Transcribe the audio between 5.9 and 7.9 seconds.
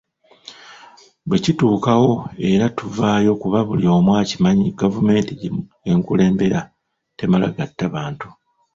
nkulembera temala gatta